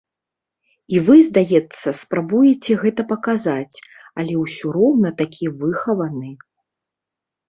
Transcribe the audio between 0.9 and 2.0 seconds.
І вы, здаецца,